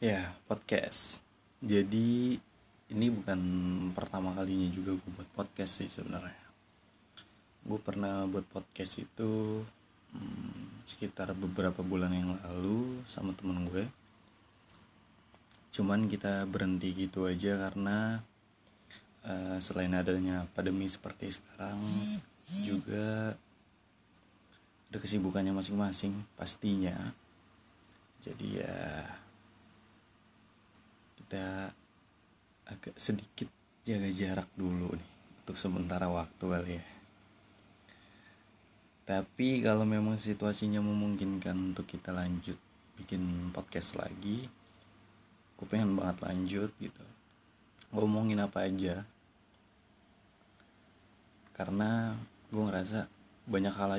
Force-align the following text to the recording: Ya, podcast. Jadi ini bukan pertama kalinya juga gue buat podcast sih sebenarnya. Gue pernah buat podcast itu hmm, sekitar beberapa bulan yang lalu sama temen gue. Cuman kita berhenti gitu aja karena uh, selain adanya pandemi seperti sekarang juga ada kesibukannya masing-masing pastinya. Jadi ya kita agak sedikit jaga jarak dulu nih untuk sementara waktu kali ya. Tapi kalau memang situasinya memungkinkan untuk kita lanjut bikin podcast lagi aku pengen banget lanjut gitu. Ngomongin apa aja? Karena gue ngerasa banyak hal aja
Ya, 0.00 0.32
podcast. 0.48 1.20
Jadi 1.60 2.40
ini 2.88 3.06
bukan 3.12 3.40
pertama 3.92 4.32
kalinya 4.32 4.64
juga 4.72 4.96
gue 4.96 5.10
buat 5.12 5.28
podcast 5.36 5.84
sih 5.84 5.92
sebenarnya. 5.92 6.40
Gue 7.68 7.76
pernah 7.76 8.24
buat 8.24 8.48
podcast 8.48 8.96
itu 8.96 9.60
hmm, 10.16 10.88
sekitar 10.88 11.36
beberapa 11.36 11.84
bulan 11.84 12.16
yang 12.16 12.32
lalu 12.32 13.04
sama 13.12 13.36
temen 13.36 13.68
gue. 13.68 13.92
Cuman 15.68 16.08
kita 16.08 16.48
berhenti 16.48 16.96
gitu 16.96 17.28
aja 17.28 17.60
karena 17.68 18.24
uh, 19.28 19.60
selain 19.60 19.92
adanya 19.92 20.48
pandemi 20.56 20.88
seperti 20.88 21.28
sekarang 21.28 21.76
juga 22.64 23.36
ada 24.88 24.96
kesibukannya 24.96 25.52
masing-masing 25.52 26.24
pastinya. 26.40 27.12
Jadi 28.24 28.64
ya 28.64 29.19
kita 31.30 31.70
agak 32.66 32.98
sedikit 32.98 33.46
jaga 33.86 34.10
jarak 34.10 34.50
dulu 34.58 34.98
nih 34.98 35.10
untuk 35.46 35.54
sementara 35.54 36.10
waktu 36.10 36.42
kali 36.42 36.74
ya. 36.74 36.84
Tapi 39.06 39.62
kalau 39.62 39.86
memang 39.86 40.18
situasinya 40.18 40.82
memungkinkan 40.82 41.54
untuk 41.54 41.86
kita 41.86 42.10
lanjut 42.10 42.58
bikin 42.98 43.54
podcast 43.54 43.94
lagi 43.94 44.50
aku 45.54 45.70
pengen 45.70 45.94
banget 45.94 46.18
lanjut 46.18 46.74
gitu. 46.82 47.04
Ngomongin 47.94 48.42
apa 48.42 48.66
aja? 48.66 49.06
Karena 51.54 52.18
gue 52.50 52.58
ngerasa 52.58 53.06
banyak 53.46 53.74
hal 53.78 53.90
aja 53.94 53.98